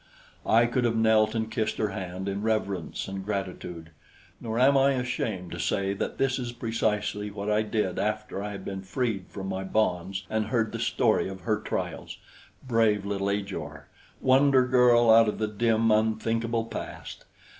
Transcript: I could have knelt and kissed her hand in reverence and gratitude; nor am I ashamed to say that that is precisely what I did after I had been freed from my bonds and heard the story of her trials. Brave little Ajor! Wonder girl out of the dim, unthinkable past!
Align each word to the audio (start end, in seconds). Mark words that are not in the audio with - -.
I 0.47 0.65
could 0.65 0.83
have 0.83 0.95
knelt 0.95 1.35
and 1.35 1.51
kissed 1.51 1.77
her 1.77 1.89
hand 1.89 2.27
in 2.27 2.41
reverence 2.41 3.07
and 3.07 3.23
gratitude; 3.23 3.91
nor 4.39 4.57
am 4.57 4.75
I 4.75 4.93
ashamed 4.93 5.51
to 5.51 5.59
say 5.59 5.93
that 5.93 6.17
that 6.17 6.39
is 6.39 6.51
precisely 6.53 7.29
what 7.29 7.51
I 7.51 7.61
did 7.61 7.99
after 7.99 8.41
I 8.41 8.49
had 8.49 8.65
been 8.65 8.81
freed 8.81 9.25
from 9.29 9.45
my 9.47 9.63
bonds 9.63 10.25
and 10.27 10.47
heard 10.47 10.71
the 10.71 10.79
story 10.79 11.29
of 11.29 11.41
her 11.41 11.59
trials. 11.59 12.17
Brave 12.67 13.05
little 13.05 13.29
Ajor! 13.29 13.89
Wonder 14.19 14.65
girl 14.65 15.11
out 15.11 15.29
of 15.29 15.37
the 15.37 15.47
dim, 15.47 15.91
unthinkable 15.91 16.65
past! 16.65 17.25